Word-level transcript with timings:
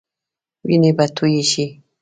وينې 0.65 0.91
به 0.97 1.05
تويي 1.15 1.43
شي. 1.51 1.65